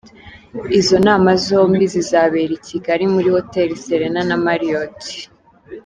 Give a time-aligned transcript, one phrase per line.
[0.79, 4.99] Izo nama zombi zizabera i Kigali muri Hoteli Serena na Marriot.